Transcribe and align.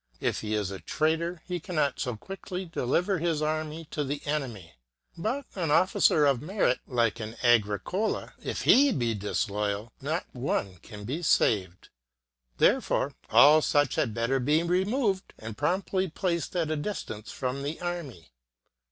If 0.19 0.41
he 0.41 0.55
is 0.55 0.71
a 0.71 0.79
traitor 0.79 1.43
he 1.45 1.59
cannot 1.59 1.99
so 1.99 2.15
quickly 2.15 2.65
deliver 2.65 3.19
his 3.19 3.39
army 3.39 3.85
to 3.91 4.03
the 4.03 4.25
enemy. 4.25 4.73
But 5.15 5.45
an 5.53 5.69
officer 5.69 6.25
of 6.25 6.41
merit 6.41 6.79
like 6.87 7.19
an 7.19 7.35
Agricola 7.43 8.33
ŌĆö 8.39 8.45
if 8.47 8.61
he 8.63 8.91
be 8.91 9.13
disloyal, 9.13 9.93
not 10.01 10.25
one 10.33 10.77
can 10.77 11.03
be 11.03 11.21
saved. 11.21 11.89
Therefore, 12.57 13.13
all 13.29 13.61
such 13.61 13.93
had 13.93 14.11
better 14.11 14.39
be 14.39 14.63
removed 14.63 15.35
and 15.37 15.55
promptly 15.55 16.07
placed 16.09 16.55
at 16.55 16.71
a 16.71 16.75
distance 16.75 17.31
from 17.31 17.61
the 17.61 17.79
array. 17.79 18.29